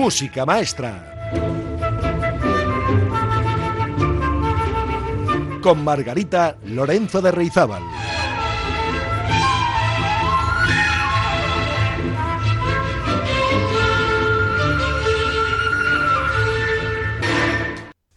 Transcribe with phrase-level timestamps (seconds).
[0.00, 1.30] Música Maestra.
[5.62, 7.82] Con Margarita Lorenzo de Reizábal.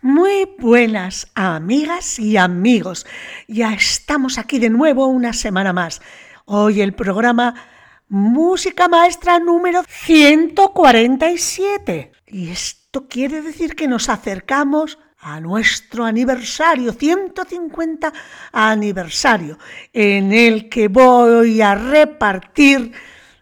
[0.02, 3.06] Muy buenas amigas y amigos.
[3.50, 6.02] Ya estamos aquí de nuevo una semana más.
[6.46, 7.72] Hoy el programa
[8.10, 12.11] Música Maestra número 147.
[12.28, 18.11] Y esto quiere decir que nos acercamos a nuestro aniversario, 150
[18.52, 19.58] aniversario,
[19.94, 22.92] en el que voy a repartir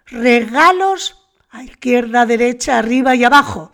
[0.06, 1.18] regalos
[1.50, 3.72] a izquierda, derecha, arriba y abajo,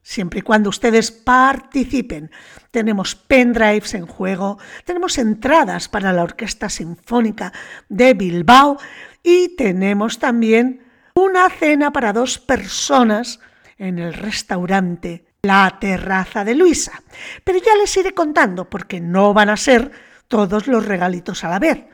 [0.00, 2.30] siempre y cuando ustedes participen.
[2.70, 7.52] Tenemos pendrives en juego, tenemos entradas para la Orquesta Sinfónica
[7.88, 8.78] de Bilbao,
[9.22, 13.40] y tenemos también una cena para dos personas
[13.78, 17.02] en el restaurante La Terraza de Luisa.
[17.44, 19.90] Pero ya les iré contando porque no van a ser
[20.28, 21.84] todos los regalitos a la vez.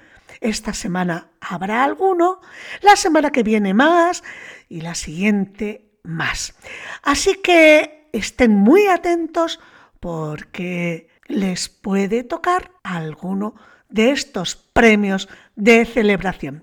[0.41, 2.41] Esta semana habrá alguno,
[2.82, 4.22] la semana que viene más
[4.69, 6.54] y la siguiente más.
[7.02, 9.60] Así que estén muy atentos
[10.00, 13.54] porque les puede tocar alguno
[13.88, 16.62] de estos premios de celebración.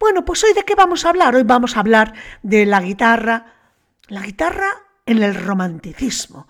[0.00, 1.36] Bueno, pues hoy de qué vamos a hablar?
[1.36, 3.54] Hoy vamos a hablar de la guitarra,
[4.08, 4.68] la guitarra
[5.06, 6.48] en el romanticismo,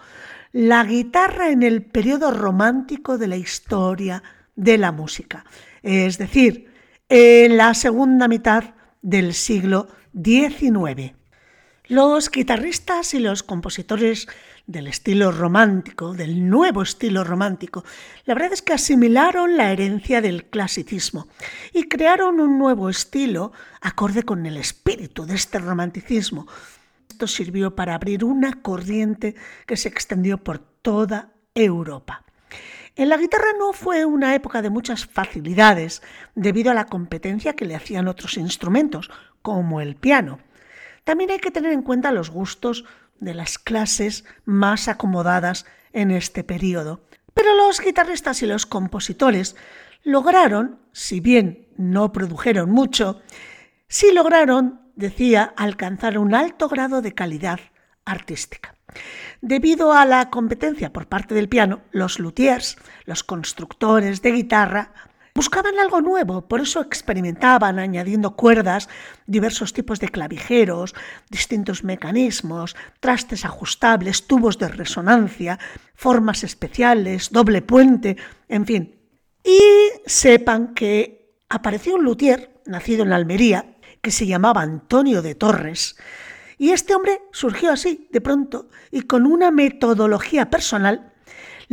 [0.53, 4.23] la guitarra en el periodo romántico de la historia
[4.55, 5.45] de la música,
[5.83, 6.73] es decir,
[7.09, 8.65] en la segunda mitad
[9.03, 11.22] del siglo XIX.
[11.93, 14.27] Los guitarristas y los compositores
[14.67, 17.85] del estilo romántico, del nuevo estilo romántico,
[18.25, 21.29] la verdad es que asimilaron la herencia del clasicismo
[21.75, 26.47] y crearon un nuevo estilo acorde con el espíritu de este romanticismo.
[27.11, 29.35] Esto sirvió para abrir una corriente
[29.67, 32.25] que se extendió por toda Europa.
[32.97, 36.01] En la guitarra no fue una época de muchas facilidades
[36.35, 39.11] debido a la competencia que le hacían otros instrumentos,
[39.43, 40.39] como el piano.
[41.05, 42.85] También hay que tener en cuenta los gustos
[43.21, 47.05] de las clases más acomodadas en este periodo.
[47.35, 49.57] Pero los guitarristas y los compositores
[50.05, 53.23] lograron, si bien no produjeron mucho,
[53.89, 57.61] sí lograron, decía, alcanzar un alto grado de calidad
[58.05, 58.75] artística.
[59.41, 64.93] Debido a la competencia por parte del piano, los luthiers, los constructores de guitarra,
[65.35, 68.89] Buscaban algo nuevo, por eso experimentaban añadiendo cuerdas,
[69.27, 70.95] diversos tipos de clavijeros,
[71.31, 75.59] distintos mecanismos, trastes ajustables, tubos de resonancia,
[75.95, 79.01] formas especiales, doble puente, en fin.
[79.43, 79.61] Y
[80.05, 85.97] sepan que apareció un luthier, nacido en Almería, que se llamaba Antonio de Torres,
[86.59, 91.12] y este hombre surgió así, de pronto, y con una metodología personal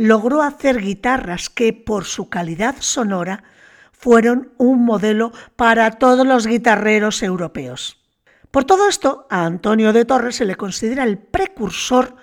[0.00, 3.44] logró hacer guitarras que, por su calidad sonora,
[3.92, 7.98] fueron un modelo para todos los guitarreros europeos.
[8.50, 12.16] Por todo esto, a Antonio de Torres se le considera el precursor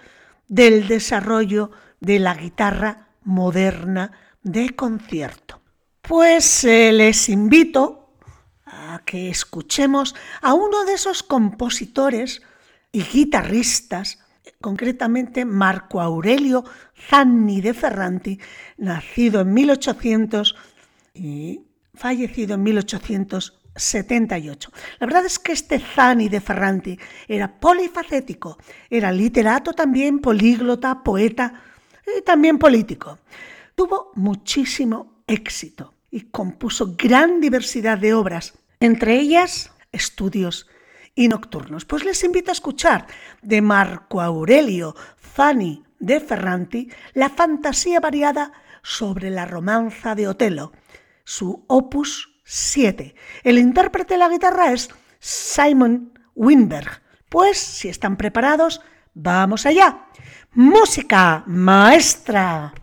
[0.48, 4.12] del desarrollo de la guitarra moderna
[4.42, 5.62] de concierto.
[6.02, 8.10] Pues eh, les invito
[8.66, 12.42] a que escuchemos a uno de esos compositores
[12.92, 14.18] y guitarristas
[14.62, 16.64] concretamente Marco Aurelio
[17.10, 18.40] Zanni de Ferranti,
[18.78, 20.56] nacido en 1800
[21.14, 21.62] y
[21.94, 24.72] fallecido en 1878.
[25.00, 26.98] La verdad es que este Zanni de Ferranti
[27.28, 28.58] era polifacético,
[28.90, 31.62] era literato también, políglota, poeta
[32.18, 33.20] y también político.
[33.76, 40.68] Tuvo muchísimo éxito y compuso gran diversidad de obras, entre ellas estudios
[41.18, 41.84] y nocturnos.
[41.84, 43.08] Pues les invito a escuchar
[43.42, 50.72] de Marco Aurelio Fani de Ferranti la fantasía variada sobre la romanza de Otelo,
[51.26, 53.16] su opus 7.
[53.44, 54.90] El intérprete de la guitarra es
[55.20, 57.02] Simon Winberg.
[57.28, 58.82] Pues si están preparados,
[59.14, 60.06] vamos allá.
[60.54, 62.74] Música maestra.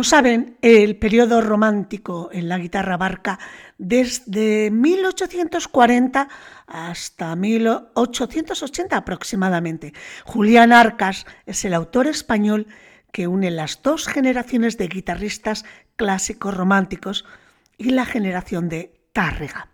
[0.00, 3.38] Como saben, el periodo romántico en la guitarra abarca
[3.76, 6.26] desde 1840
[6.66, 9.92] hasta 1880 aproximadamente.
[10.24, 12.66] Julián Arcas es el autor español
[13.12, 15.66] que une las dos generaciones de guitarristas
[15.96, 17.26] clásicos románticos
[17.76, 19.68] y la generación de Tárrega.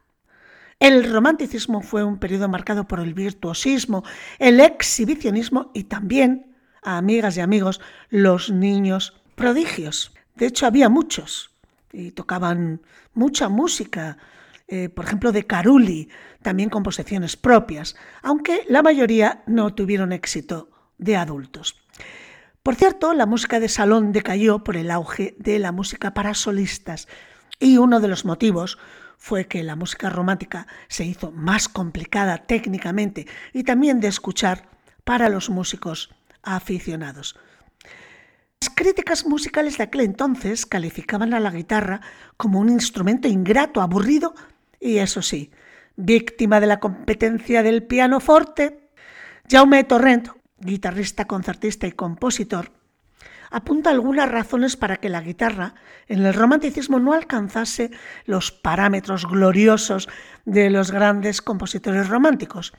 [0.81, 4.03] El romanticismo fue un periodo marcado por el virtuosismo,
[4.41, 7.81] el exhibicionismo y también, amigas y amigos,
[8.11, 10.13] los niños prodigios.
[10.35, 11.53] De hecho, había muchos
[11.93, 12.83] y tocaban
[13.15, 14.19] mucha música,
[14.67, 16.09] eh, por ejemplo, de Carulli,
[16.43, 21.77] también composiciones propias, aunque la mayoría no tuvieron éxito de adultos.
[22.63, 27.07] Por cierto, la música de salón decayó por el auge de la música para solistas
[27.61, 28.79] y uno de los motivos
[29.19, 34.69] fue que la música romántica se hizo más complicada técnicamente y también de escuchar
[35.05, 36.11] para los músicos
[36.43, 37.39] aficionados.
[38.61, 42.01] Las críticas musicales de aquel entonces calificaban a la guitarra
[42.37, 44.35] como un instrumento ingrato, aburrido
[44.81, 45.51] y, eso sí,
[45.97, 48.89] víctima de la competencia del piano forte.
[49.49, 52.73] Jaume Torrent, guitarrista, concertista y compositor,
[53.51, 55.75] apunta algunas razones para que la guitarra
[56.09, 57.91] en el romanticismo no alcanzase
[58.25, 60.09] los parámetros gloriosos
[60.47, 62.73] de los grandes compositores románticos.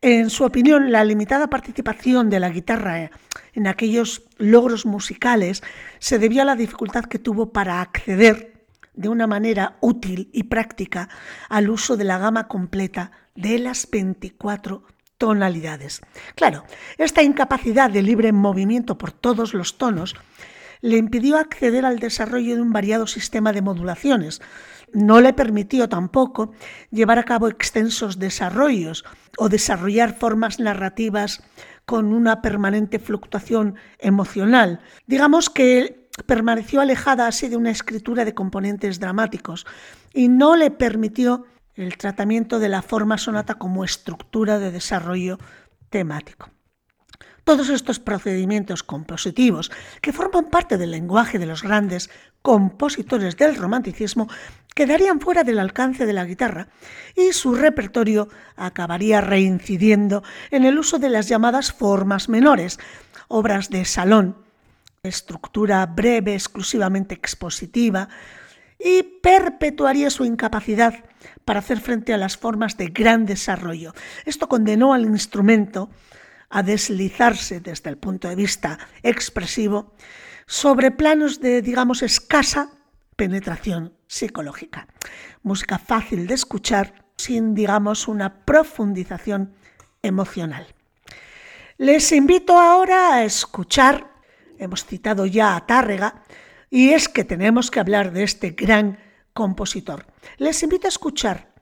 [0.00, 3.10] En su opinión, la limitada participación de la guitarra
[3.52, 5.62] en aquellos logros musicales
[5.98, 8.64] se debió a la dificultad que tuvo para acceder
[8.94, 11.08] de una manera útil y práctica
[11.48, 14.84] al uso de la gama completa de las 24
[15.18, 16.00] tonalidades.
[16.36, 16.64] Claro,
[16.96, 20.14] esta incapacidad de libre movimiento por todos los tonos
[20.80, 24.40] le impidió acceder al desarrollo de un variado sistema de modulaciones,
[24.92, 26.52] no le permitió tampoco
[26.90, 29.04] llevar a cabo extensos desarrollos
[29.36, 31.42] o desarrollar formas narrativas
[31.84, 34.80] con una permanente fluctuación emocional.
[35.06, 39.66] Digamos que permaneció alejada así de una escritura de componentes dramáticos
[40.12, 45.38] y no le permitió el tratamiento de la forma sonata como estructura de desarrollo
[45.90, 46.50] temático.
[47.44, 49.70] Todos estos procedimientos compositivos,
[50.02, 52.10] que forman parte del lenguaje de los grandes
[52.42, 54.28] compositores del romanticismo,
[54.78, 56.68] quedarían fuera del alcance de la guitarra
[57.16, 62.78] y su repertorio acabaría reincidiendo en el uso de las llamadas formas menores,
[63.26, 64.36] obras de salón,
[65.02, 68.08] estructura breve, exclusivamente expositiva,
[68.78, 70.94] y perpetuaría su incapacidad
[71.44, 73.94] para hacer frente a las formas de gran desarrollo.
[74.26, 75.90] Esto condenó al instrumento
[76.50, 79.96] a deslizarse desde el punto de vista expresivo
[80.46, 82.70] sobre planos de, digamos, escasa
[83.16, 84.88] penetración psicológica.
[85.42, 89.54] Música fácil de escuchar sin, digamos, una profundización
[90.02, 90.66] emocional.
[91.76, 94.10] Les invito ahora a escuchar,
[94.58, 96.24] hemos citado ya a Tárrega,
[96.70, 98.98] y es que tenemos que hablar de este gran
[99.32, 100.06] compositor.
[100.38, 101.52] Les invito a escuchar,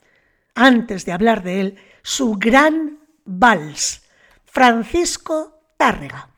[0.55, 4.03] antes de hablar de él, su gran vals,
[4.45, 6.31] Francisco Tárrega.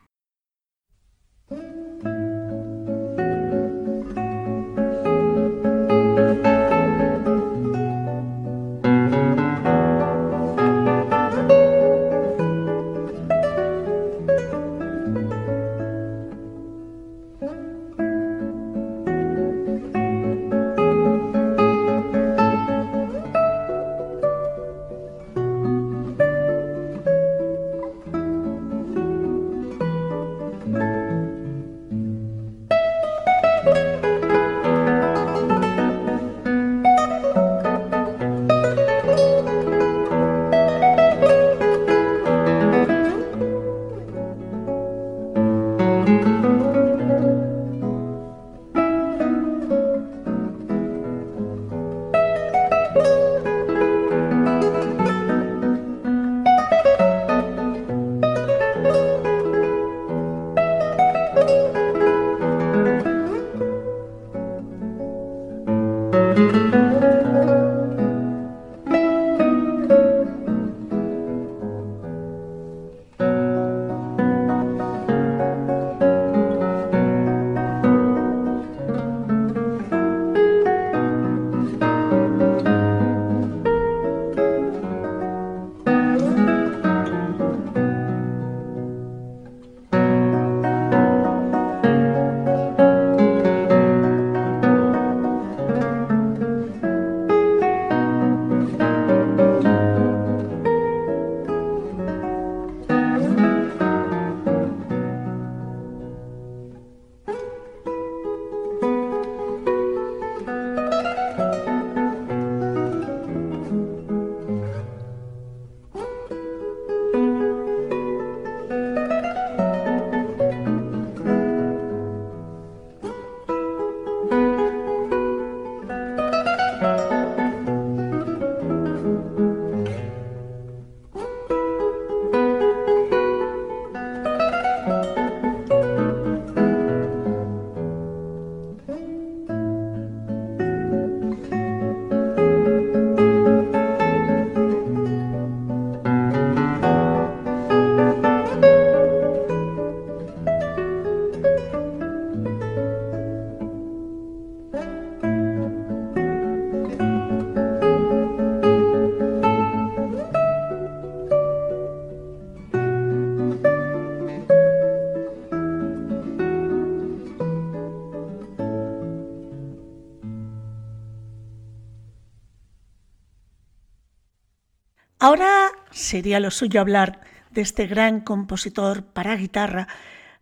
[176.08, 179.88] Sería lo suyo hablar de este gran compositor para guitarra,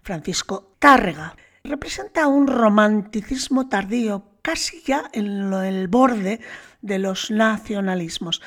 [0.00, 1.34] Francisco Tárrega.
[1.64, 6.40] Representa un romanticismo tardío, casi ya en el borde
[6.82, 8.42] de los nacionalismos.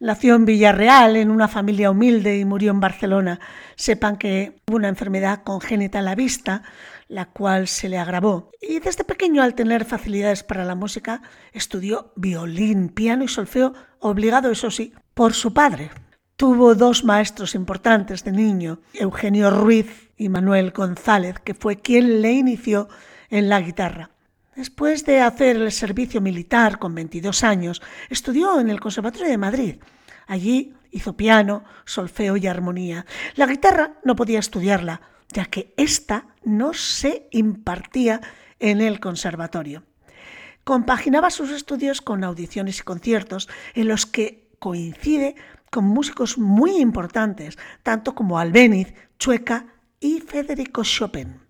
[0.00, 3.38] Nació en Villarreal, en una familia humilde y murió en Barcelona.
[3.76, 6.64] Sepan que tuvo una enfermedad congénita a la vista,
[7.06, 8.50] la cual se le agravó.
[8.60, 14.50] Y desde pequeño, al tener facilidades para la música, estudió violín, piano y solfeo, obligado,
[14.50, 15.90] eso sí, por su padre.
[16.36, 22.32] Tuvo dos maestros importantes de niño, Eugenio Ruiz y Manuel González, que fue quien le
[22.32, 22.90] inició
[23.30, 24.10] en la guitarra.
[24.54, 29.76] Después de hacer el servicio militar con 22 años, estudió en el Conservatorio de Madrid.
[30.26, 33.06] Allí hizo piano, solfeo y armonía.
[33.36, 35.00] La guitarra no podía estudiarla,
[35.32, 38.20] ya que ésta no se impartía
[38.60, 39.84] en el conservatorio.
[40.64, 45.36] Compaginaba sus estudios con audiciones y conciertos en los que coincide
[45.76, 49.66] con músicos muy importantes, tanto como Albéniz, Chueca
[50.00, 51.42] y Federico Chopin.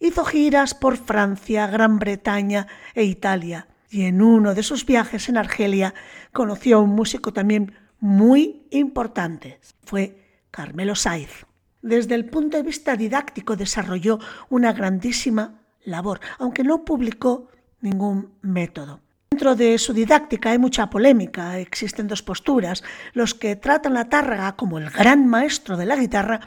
[0.00, 5.36] Hizo giras por Francia, Gran Bretaña e Italia, y en uno de sus viajes en
[5.36, 5.92] Argelia
[6.32, 9.60] conoció a un músico también muy importante.
[9.84, 10.16] Fue
[10.50, 11.44] Carmelo Saiz.
[11.82, 17.50] Desde el punto de vista didáctico desarrolló una grandísima labor, aunque no publicó
[17.82, 19.01] ningún método.
[19.32, 24.56] Dentro de su didáctica hay mucha polémica, existen dos posturas, los que tratan la tárraga
[24.56, 26.40] como el gran maestro de la guitarra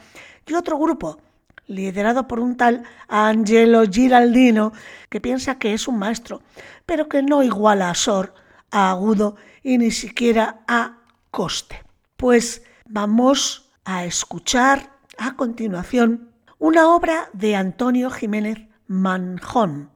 [0.46, 1.18] y otro grupo,
[1.66, 4.72] liderado por un tal Angelo Giraldino,
[5.08, 6.42] que piensa que es un maestro,
[6.86, 8.34] pero que no iguala a Sor,
[8.70, 10.98] a Agudo y ni siquiera a
[11.32, 11.82] Coste.
[12.16, 19.90] Pues vamos a escuchar a continuación una obra de Antonio Jiménez Manjón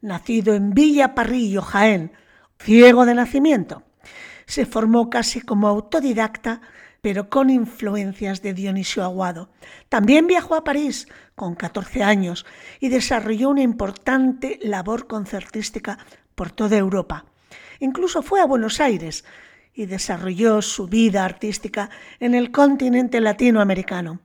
[0.00, 2.12] nacido en Villa Parrillo, Jaén,
[2.58, 3.82] ciego de nacimiento.
[4.46, 6.60] Se formó casi como autodidacta,
[7.00, 9.50] pero con influencias de Dionisio Aguado.
[9.88, 12.46] También viajó a París con 14 años
[12.80, 15.98] y desarrolló una importante labor concertística
[16.34, 17.26] por toda Europa.
[17.80, 19.24] Incluso fue a Buenos Aires
[19.72, 24.20] y desarrolló su vida artística en el continente latinoamericano.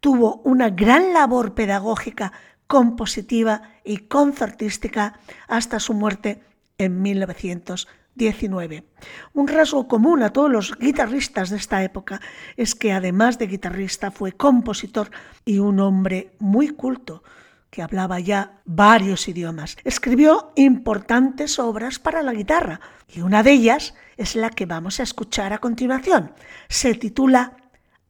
[0.00, 2.32] Tuvo una gran labor pedagógica
[2.66, 6.42] compositiva y concertística hasta su muerte
[6.78, 8.84] en 1919.
[9.32, 12.20] Un rasgo común a todos los guitarristas de esta época
[12.56, 15.10] es que además de guitarrista fue compositor
[15.44, 17.22] y un hombre muy culto
[17.70, 19.76] que hablaba ya varios idiomas.
[19.82, 22.80] Escribió importantes obras para la guitarra
[23.12, 26.32] y una de ellas es la que vamos a escuchar a continuación.
[26.68, 27.56] Se titula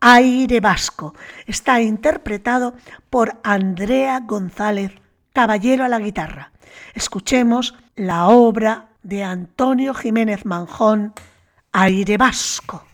[0.06, 1.14] Aire Vasco.
[1.46, 2.74] Está interpretado
[3.08, 4.92] por Andrea González,
[5.32, 6.52] caballero a la guitarra.
[6.92, 11.14] Escuchemos la obra de Antonio Jiménez Manjón,
[11.72, 12.84] Aire Vasco.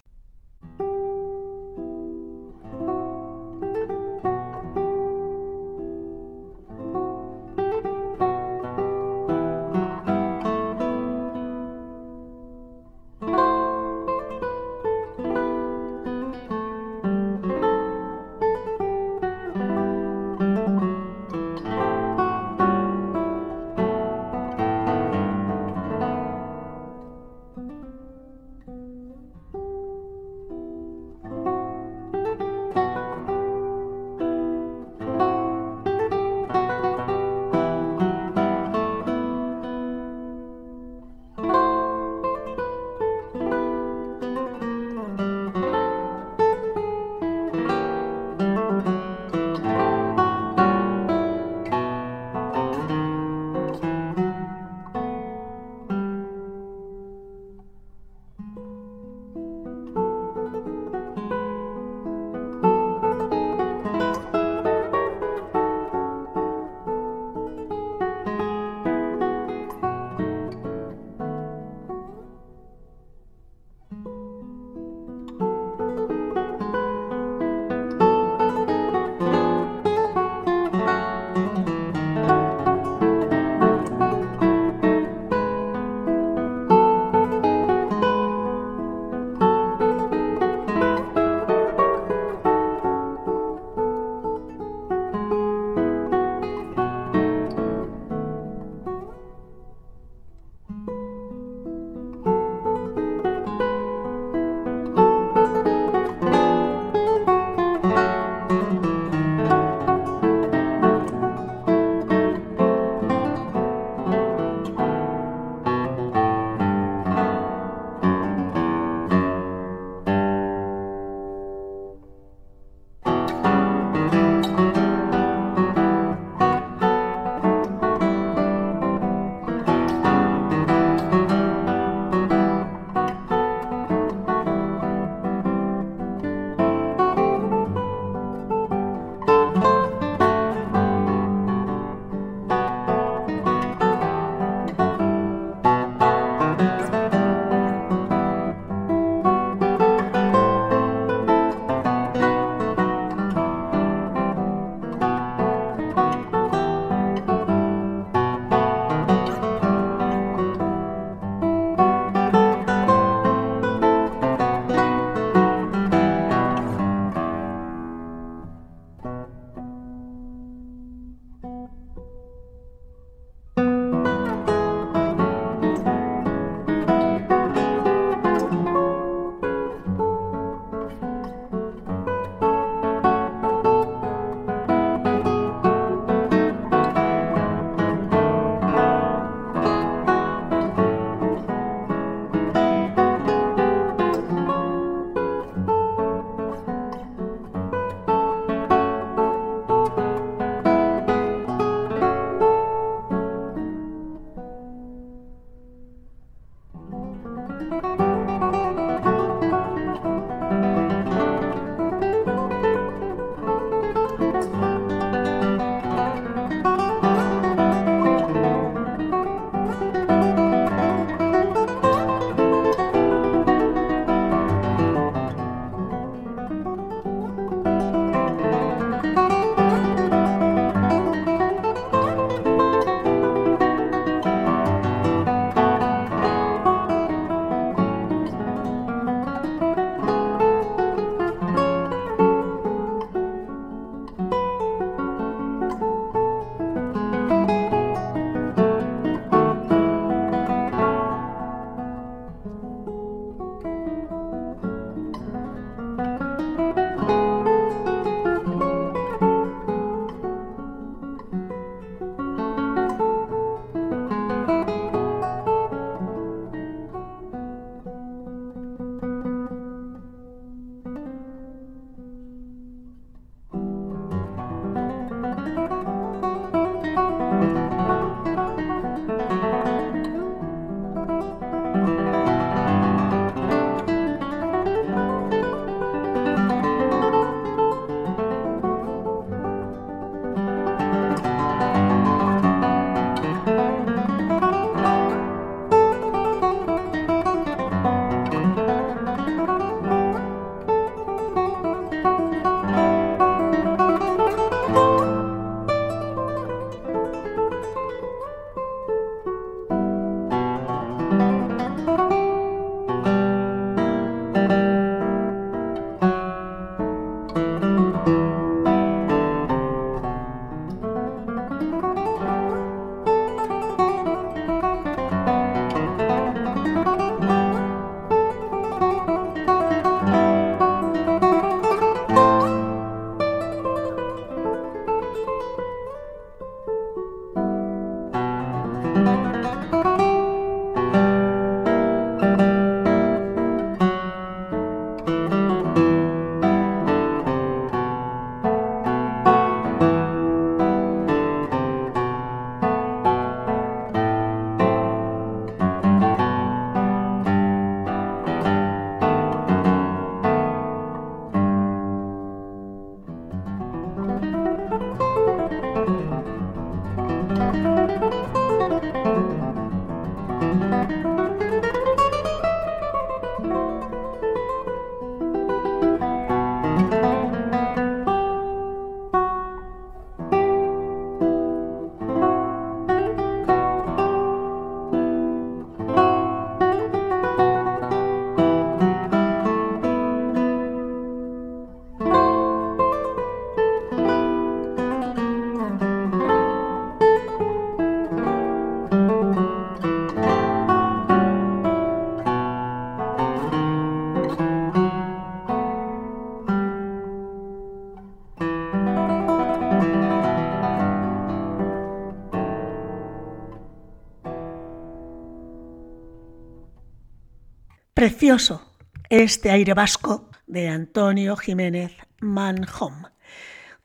[418.01, 418.65] Precioso
[419.11, 423.03] este aire vasco de Antonio Jiménez Manjom.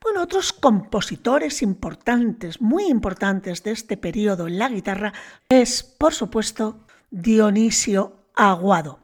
[0.00, 5.12] Bueno, otros compositores importantes, muy importantes de este periodo en la guitarra
[5.50, 9.00] es, por supuesto, Dionisio Aguado.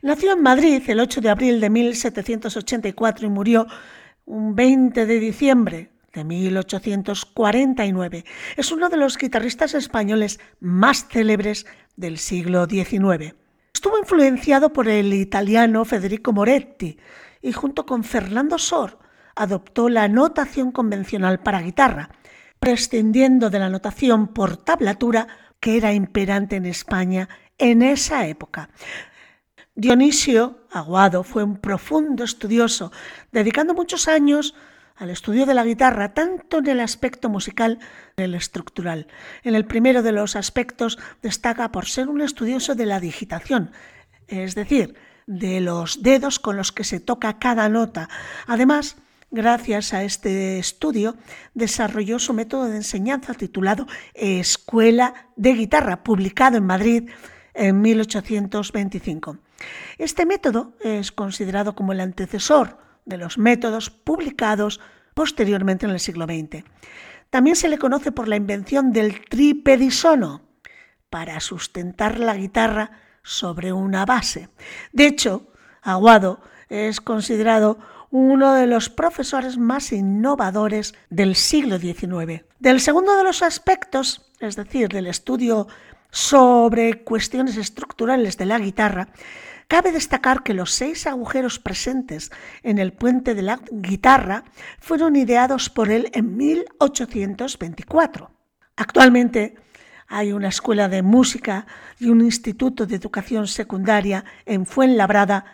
[0.00, 3.66] Nació en Madrid el 8 de abril de 1784 y murió
[4.24, 8.24] un 20 de diciembre de 1849.
[8.56, 11.66] Es uno de los guitarristas españoles más célebres
[11.96, 13.34] del siglo XIX.
[13.76, 16.98] Estuvo influenciado por el italiano Federico Moretti
[17.42, 18.98] y junto con Fernando Sor
[19.34, 22.08] adoptó la notación convencional para guitarra,
[22.58, 25.28] prescindiendo de la notación por tablatura
[25.60, 28.70] que era imperante en España en esa época.
[29.74, 32.92] Dionisio Aguado fue un profundo estudioso,
[33.30, 34.54] dedicando muchos años
[34.96, 39.06] al estudio de la guitarra, tanto en el aspecto musical como en el estructural.
[39.42, 43.72] En el primero de los aspectos destaca por ser un estudioso de la digitación,
[44.26, 44.94] es decir,
[45.26, 48.08] de los dedos con los que se toca cada nota.
[48.46, 48.96] Además,
[49.30, 51.16] gracias a este estudio,
[51.54, 57.10] desarrolló su método de enseñanza titulado Escuela de Guitarra, publicado en Madrid
[57.54, 59.38] en 1825.
[59.98, 64.80] Este método es considerado como el antecesor de los métodos publicados
[65.14, 66.64] posteriormente en el siglo XX.
[67.30, 70.42] También se le conoce por la invención del tripedisono
[71.08, 72.90] para sustentar la guitarra
[73.22, 74.50] sobre una base.
[74.92, 75.50] De hecho,
[75.82, 77.78] Aguado es considerado
[78.10, 82.44] uno de los profesores más innovadores del siglo XIX.
[82.58, 85.66] Del segundo de los aspectos, es decir, del estudio
[86.10, 89.08] sobre cuestiones estructurales de la guitarra,
[89.68, 92.30] Cabe destacar que los seis agujeros presentes
[92.62, 94.44] en el puente de la guitarra
[94.78, 98.30] fueron ideados por él en 1824.
[98.76, 99.56] Actualmente
[100.06, 101.66] hay una escuela de música
[101.98, 105.44] y un instituto de educación secundaria en Fuenlabrada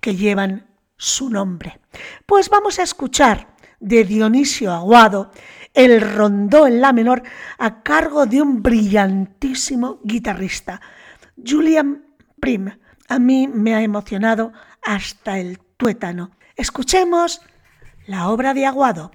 [0.00, 0.66] que llevan
[0.98, 1.80] su nombre.
[2.26, 5.32] Pues vamos a escuchar de Dionisio Aguado
[5.72, 7.22] el rondó en la menor
[7.58, 10.82] a cargo de un brillantísimo guitarrista,
[11.42, 12.04] Julian
[12.38, 12.70] Prim,
[13.12, 16.30] a mí me ha emocionado hasta el tuétano.
[16.56, 17.42] Escuchemos
[18.06, 19.12] la obra de Aguado.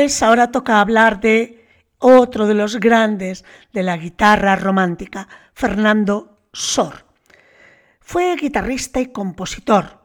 [0.00, 1.62] Pues ahora toca hablar de
[1.98, 3.44] otro de los grandes
[3.74, 7.04] de la guitarra romántica, Fernando Sor.
[8.00, 10.00] Fue guitarrista y compositor,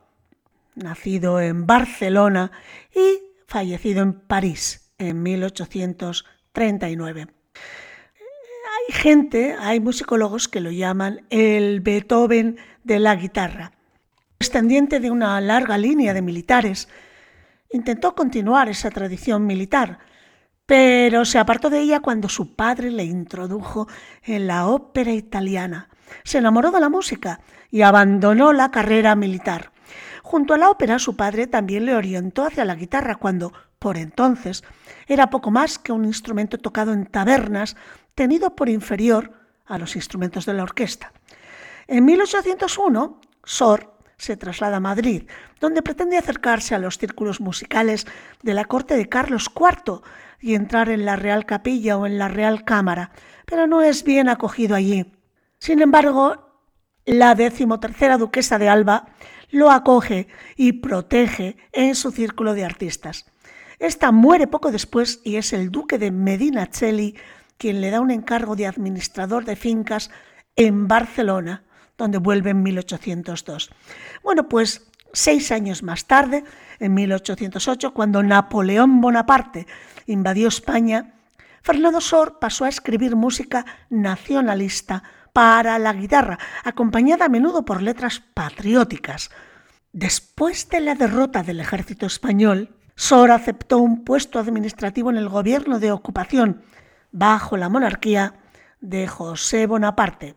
[0.76, 2.52] nacido en Barcelona
[2.94, 7.22] y fallecido en París en 1839.
[7.22, 13.72] Hay gente, hay musicólogos que lo llaman el Beethoven de la guitarra.
[14.40, 16.90] Descendiente de una larga línea de militares,
[17.72, 20.00] intentó continuar esa tradición militar,
[20.66, 23.88] pero se apartó de ella cuando su padre le introdujo
[24.24, 25.90] en la ópera italiana.
[26.24, 29.72] Se enamoró de la música y abandonó la carrera militar.
[30.24, 34.64] Junto a la ópera, su padre también le orientó hacia la guitarra cuando, por entonces,
[35.08, 37.76] era poco más que un instrumento tocado en tabernas,
[38.16, 39.34] tenido por inferior
[39.66, 41.14] a los instrumentos de la orquesta.
[41.88, 45.24] En 1801, Sor se traslada a Madrid,
[45.60, 48.08] donde pretende acercarse a los círculos musicales
[48.42, 50.02] de la corte de Carlos IV
[50.40, 53.12] y entrar en la Real Capilla o en la Real Cámara,
[53.46, 55.12] pero no es bien acogido allí.
[55.60, 56.62] Sin embargo,
[57.06, 59.08] la decimotercera duquesa de Alba
[59.52, 63.26] lo acoge y protege en su círculo de artistas.
[63.80, 67.16] Esta muere poco después y es el duque de Medina Celi
[67.58, 70.12] quien le da un encargo de administrador de fincas
[70.56, 71.64] en Barcelona,
[71.98, 73.70] donde vuelve en 1802.
[74.24, 76.44] Bueno, pues seis años más tarde,
[76.80, 79.66] en 1808, cuando Napoleón Bonaparte
[80.08, 81.14] invadió España,
[81.62, 88.22] Fernando Sor pasó a escribir música nacionalista para la guitarra, acompañada a menudo por letras
[88.34, 89.32] patrióticas.
[89.92, 95.80] Después de la derrota del ejército español, Sor aceptó un puesto administrativo en el gobierno
[95.80, 96.62] de ocupación
[97.12, 98.36] bajo la monarquía
[98.80, 100.36] de José Bonaparte.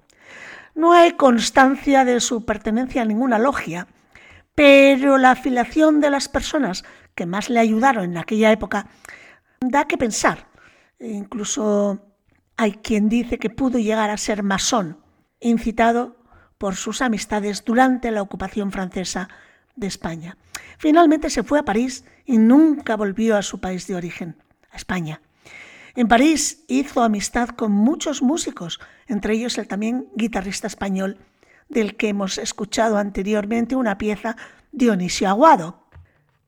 [0.79, 3.89] No hay constancia de su pertenencia a ninguna logia,
[4.55, 6.85] pero la afiliación de las personas
[7.17, 8.87] que más le ayudaron en aquella época
[9.59, 10.47] da que pensar.
[11.01, 11.99] Incluso
[12.57, 15.01] hay quien dice que pudo llegar a ser masón,
[15.41, 16.17] incitado
[16.59, 19.29] por sus amistades durante la ocupación francesa
[19.75, 20.37] de España.
[20.79, 24.37] Finalmente se fue a París y nunca volvió a su país de origen,
[24.71, 25.23] a España.
[25.99, 28.79] En París hizo amistad con muchos músicos,
[29.09, 31.19] entre ellos el también guitarrista español,
[31.69, 34.37] del que hemos escuchado anteriormente una pieza,
[34.71, 35.89] Dionisio Aguado.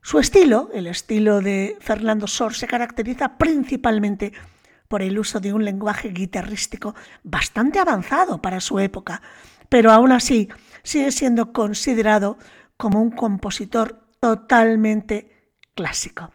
[0.02, 4.32] Su estilo, el estilo de Fernando Sor, se caracteriza principalmente
[4.86, 6.94] por el uso de un lenguaje guitarrístico
[7.24, 9.20] bastante avanzado para su época,
[9.68, 10.48] pero aún así
[10.84, 12.38] sigue siendo considerado
[12.76, 16.30] como un compositor totalmente clásico.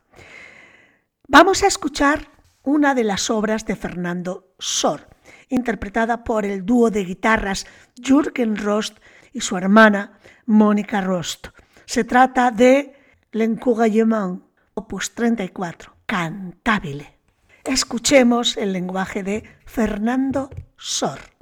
[1.30, 2.35] Vamos a escuchar
[2.66, 5.08] una de las obras de Fernando Sor,
[5.50, 8.98] interpretada por el dúo de guitarras Jürgen Rost
[9.32, 11.48] y su hermana Mónica Rost.
[11.86, 12.94] Se trata de
[13.32, 14.44] L'Encouragement,
[14.74, 17.20] opus 34, cantabile.
[17.64, 21.35] Escuchemos el lenguaje de Fernando Sor.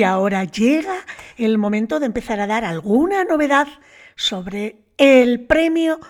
[0.00, 1.04] Y ahora llega
[1.36, 3.68] el momento de empezar a dar alguna novedad
[4.16, 6.00] sobre el premio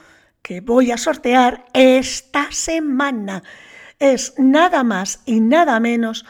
[0.43, 3.43] que voy a sortear esta semana.
[3.99, 6.24] Es nada más y nada menos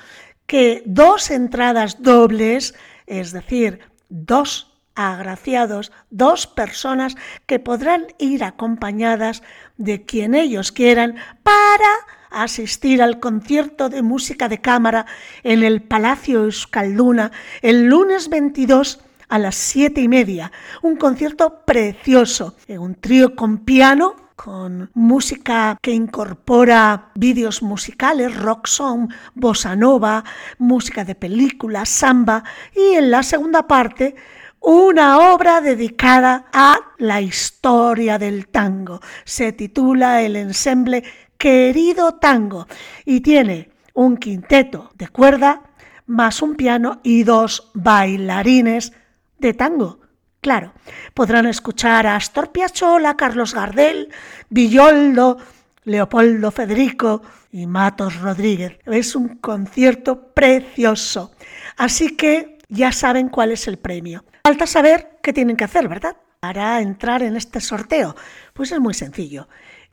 [0.47, 2.75] que dos entradas dobles,
[3.07, 9.43] es decir, dos agraciados, dos personas que podrán ir acompañadas
[9.77, 15.07] de quien ellos quieran para asistir al concierto de música de cámara
[15.43, 20.53] en el Palacio Euskalduna el lunes 22 a las siete y media.
[20.83, 29.13] Un concierto precioso, un trío con piano con música que incorpora vídeos musicales, rock song,
[29.35, 30.25] bossa nova,
[30.57, 32.43] música de película, samba
[32.75, 34.17] y en la segunda parte
[34.61, 39.01] una obra dedicada a la historia del tango.
[39.25, 41.05] Se titula el ensemble
[41.41, 42.69] Querido Tango
[43.07, 45.63] y tiene un quinteto de cuerda
[46.05, 48.93] más un piano y dos bailarines
[49.39, 50.01] de tango.
[50.43, 50.75] Claro,
[51.15, 54.11] podrán escuchar a Astor Piazzolla, Carlos Gardel,
[54.51, 55.39] Villoldo,
[55.85, 58.79] Leopoldo Federico y Matos Rodríguez.
[58.85, 61.33] Es un concierto precioso.
[61.79, 64.27] Así que ya saben cuál es el premio.
[64.45, 66.19] Falta saber qué tienen que hacer, ¿verdad?
[66.41, 68.15] Para entrar en este sorteo.
[68.53, 69.49] Pues es muy sencillo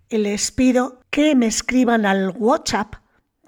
[0.09, 2.93] les pido que me escriban al WhatsApp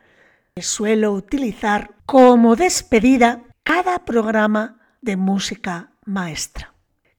[0.54, 6.71] que suelo utilizar como despedida cada programa de música maestra.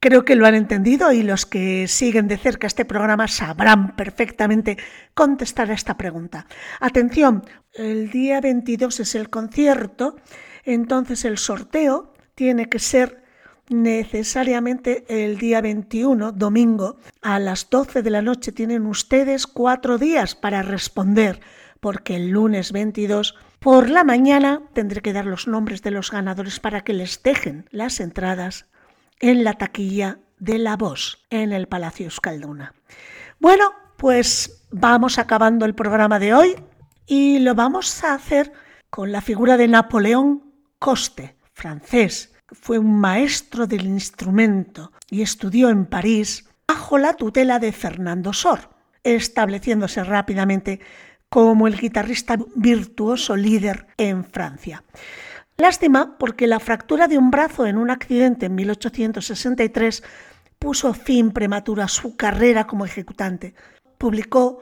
[0.04, 4.78] Creo que lo han entendido y los que siguen de cerca este programa sabrán perfectamente
[5.14, 6.46] contestar a esta pregunta.
[6.82, 10.18] Atención, el día 22 es el concierto,
[10.66, 13.24] entonces el sorteo tiene que ser
[13.70, 18.52] necesariamente el día 21, domingo, a las 12 de la noche.
[18.52, 21.40] Tienen ustedes cuatro días para responder,
[21.80, 26.60] porque el lunes 22 por la mañana tendré que dar los nombres de los ganadores
[26.60, 28.66] para que les dejen las entradas
[29.20, 32.74] en la taquilla de La Voz en el Palacio Euskalduna.
[33.40, 36.56] Bueno, pues vamos acabando el programa de hoy
[37.06, 38.52] y lo vamos a hacer
[38.90, 40.44] con la figura de Napoleón
[40.80, 42.34] Coste, francés.
[42.48, 48.70] Fue un maestro del instrumento y estudió en París bajo la tutela de Fernando Sor,
[49.04, 50.80] estableciéndose rápidamente
[51.30, 54.84] como el guitarrista virtuoso líder en Francia.
[55.58, 60.04] Lástima porque la fractura de un brazo en un accidente en 1863
[60.58, 63.54] puso fin prematuro a su carrera como ejecutante.
[63.98, 64.60] Publicó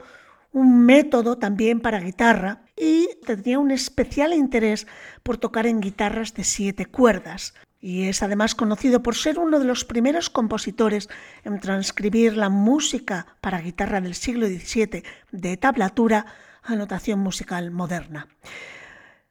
[0.52, 4.86] un método también para guitarra y tenía un especial interés
[5.22, 7.54] por tocar en guitarras de siete cuerdas.
[7.80, 11.08] Y es además conocido por ser uno de los primeros compositores
[11.42, 16.26] en transcribir la música para guitarra del siglo XVII de tablatura
[16.62, 18.28] a notación musical moderna.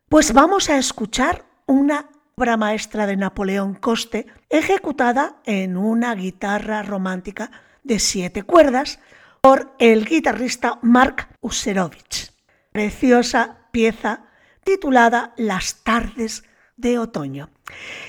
[0.09, 7.51] Pues vamos a escuchar una obra maestra de Napoleón Coste ejecutada en una guitarra romántica
[7.83, 8.99] de siete cuerdas
[9.41, 12.31] por el guitarrista Mark Userovich.
[12.71, 14.25] Preciosa pieza
[14.63, 16.43] titulada Las tardes
[16.77, 17.49] de otoño.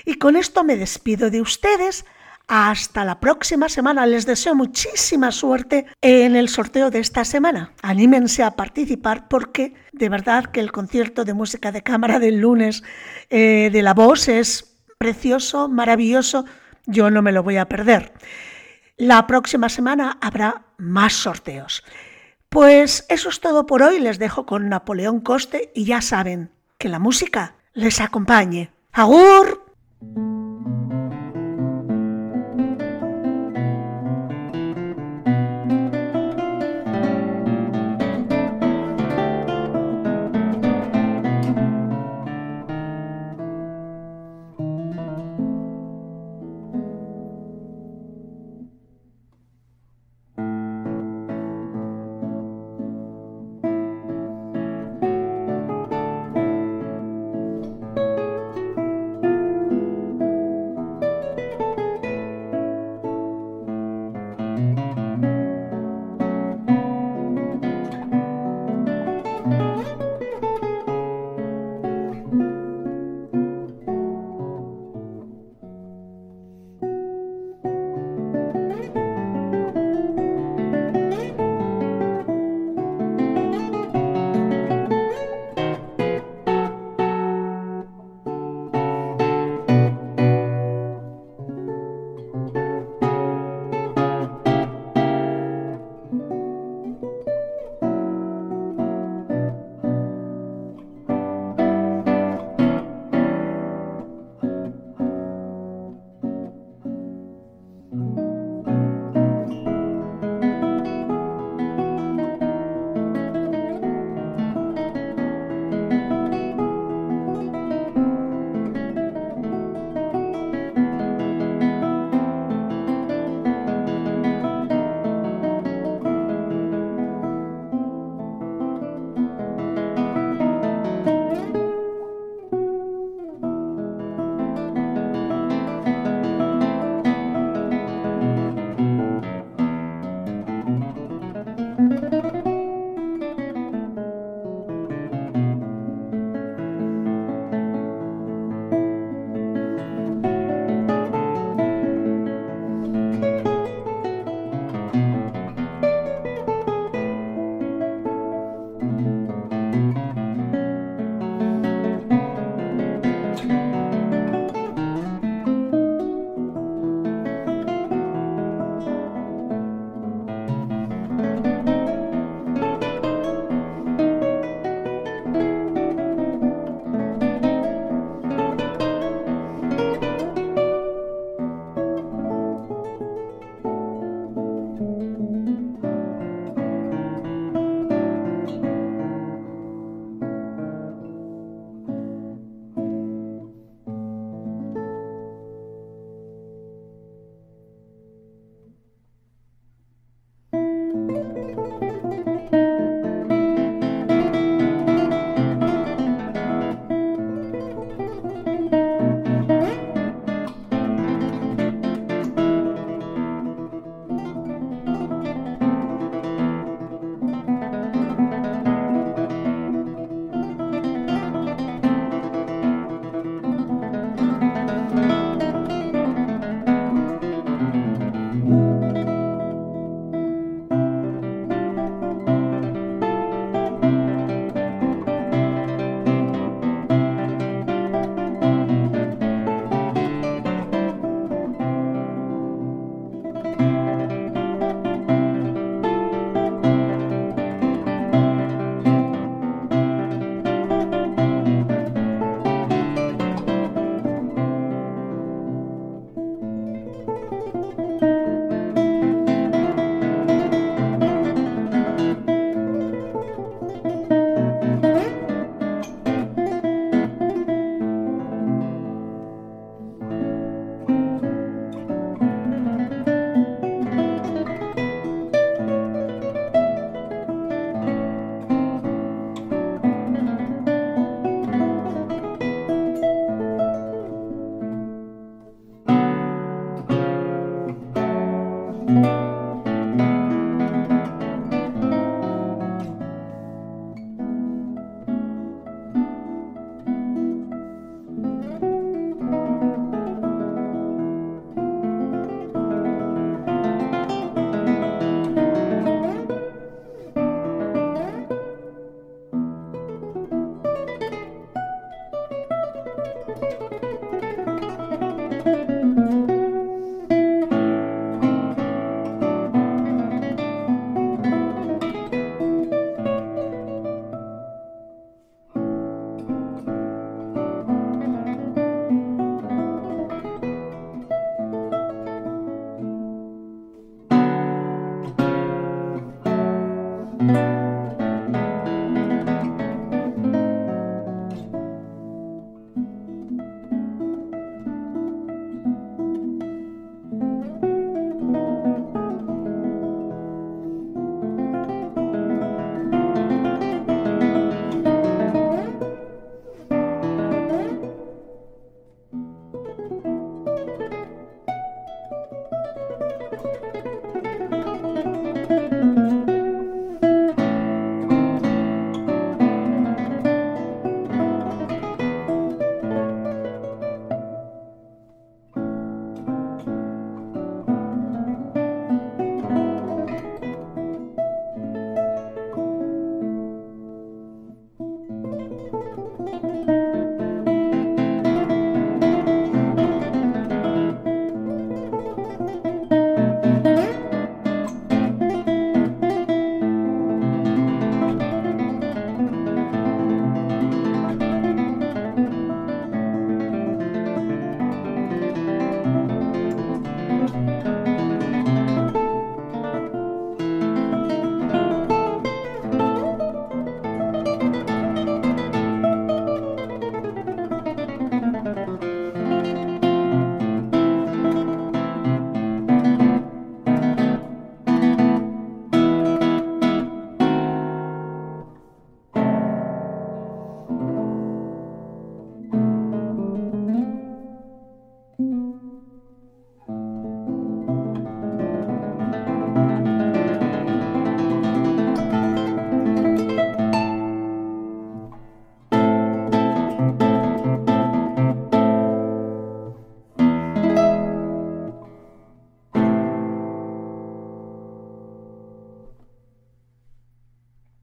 [0.05, 2.05] Y con esto me despido de ustedes
[2.47, 4.05] hasta la próxima semana.
[4.05, 7.73] Les deseo muchísima suerte en el sorteo de esta semana.
[7.81, 12.83] Anímense a participar porque de verdad que el concierto de música de cámara del lunes
[13.29, 16.45] eh, de la voz es precioso, maravilloso.
[16.85, 18.13] Yo no me lo voy a perder.
[18.97, 21.83] La próxima semana habrá más sorteos.
[22.49, 23.99] Pues eso es todo por hoy.
[23.99, 28.71] Les dejo con Napoleón Coste y ya saben que la música les acompañe.
[28.91, 29.65] ¡Agur!